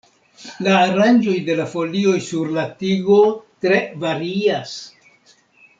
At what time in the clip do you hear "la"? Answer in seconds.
0.67-0.71, 1.59-1.67, 2.57-2.65